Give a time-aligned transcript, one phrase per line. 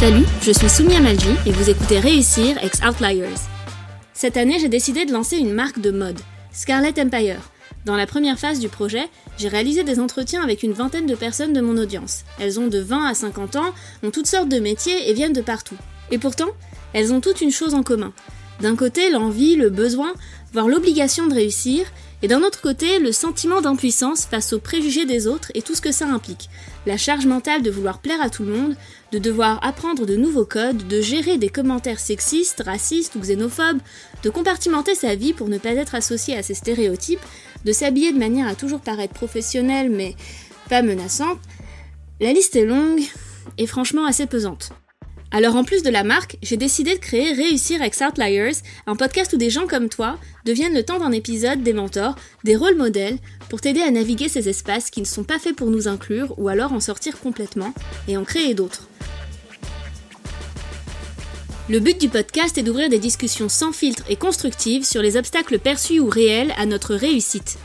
[0.00, 3.36] Salut, je suis Soumia Malji et vous écoutez Réussir ex Outliers.
[4.14, 6.18] Cette année, j'ai décidé de lancer une marque de mode,
[6.52, 7.42] Scarlet Empire.
[7.84, 11.52] Dans la première phase du projet, j'ai réalisé des entretiens avec une vingtaine de personnes
[11.52, 12.24] de mon audience.
[12.38, 15.42] Elles ont de 20 à 50 ans, ont toutes sortes de métiers et viennent de
[15.42, 15.76] partout.
[16.10, 16.48] Et pourtant,
[16.94, 18.14] elles ont toutes une chose en commun.
[18.62, 20.14] D'un côté, l'envie, le besoin,
[20.54, 21.84] voire l'obligation de réussir,
[22.22, 25.80] et d'un autre côté, le sentiment d'impuissance face aux préjugés des autres et tout ce
[25.80, 26.50] que ça implique.
[26.84, 28.76] La charge mentale de vouloir plaire à tout le monde,
[29.12, 33.80] de devoir apprendre de nouveaux codes, de gérer des commentaires sexistes, racistes ou xénophobes,
[34.22, 37.24] de compartimenter sa vie pour ne pas être associé à ces stéréotypes,
[37.64, 40.14] de s'habiller de manière à toujours paraître professionnelle mais
[40.68, 41.38] pas menaçante.
[42.20, 43.00] La liste est longue
[43.56, 44.72] et franchement assez pesante.
[45.32, 48.56] Alors en plus de la marque, j'ai décidé de créer Réussir ex Outliers,
[48.88, 52.56] un podcast où des gens comme toi deviennent le temps d'un épisode des mentors, des
[52.56, 55.86] rôles modèles, pour t'aider à naviguer ces espaces qui ne sont pas faits pour nous
[55.86, 57.72] inclure ou alors en sortir complètement
[58.08, 58.88] et en créer d'autres.
[61.68, 65.60] Le but du podcast est d'ouvrir des discussions sans filtre et constructives sur les obstacles
[65.60, 67.58] perçus ou réels à notre réussite.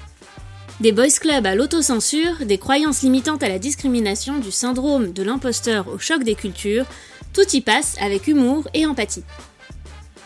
[0.81, 5.87] Des boys clubs à l'autocensure, des croyances limitantes à la discrimination, du syndrome de l'imposteur
[5.87, 6.85] au choc des cultures,
[7.35, 9.23] tout y passe avec humour et empathie.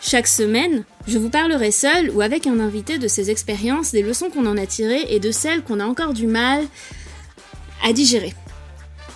[0.00, 4.30] Chaque semaine, je vous parlerai seul ou avec un invité de ces expériences, des leçons
[4.30, 6.64] qu'on en a tirées et de celles qu'on a encore du mal
[7.82, 8.32] à digérer.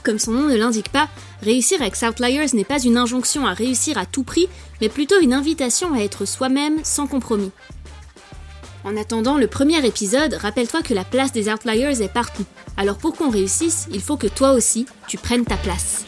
[0.03, 1.09] Comme son nom ne l'indique pas,
[1.41, 4.49] réussir avec Outliers n'est pas une injonction à réussir à tout prix,
[4.81, 7.53] mais plutôt une invitation à être soi-même sans compromis.
[8.83, 12.45] En attendant le premier épisode, rappelle-toi que la place des Outliers est partout.
[12.77, 16.05] Alors pour qu'on réussisse, il faut que toi aussi, tu prennes ta place.